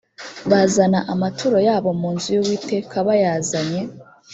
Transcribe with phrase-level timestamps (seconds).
[0.49, 3.81] bazana amaturo yabo mu nzu y uwiteka bayazanye